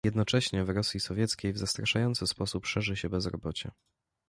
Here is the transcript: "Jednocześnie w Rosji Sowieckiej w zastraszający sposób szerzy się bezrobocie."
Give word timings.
"Jednocześnie 0.05 0.63
w 0.65 0.69
Rosji 0.69 0.99
Sowieckiej 0.99 1.53
w 1.53 1.57
zastraszający 1.57 2.27
sposób 2.27 2.65
szerzy 2.65 2.95
się 2.95 3.09
bezrobocie." 3.09 3.71